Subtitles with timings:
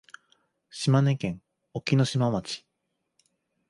[0.71, 1.43] 島根県
[1.75, 2.65] 隠岐の島町